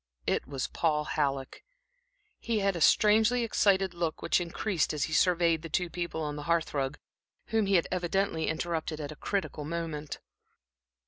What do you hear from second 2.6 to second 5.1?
a strangely excited look, which increased as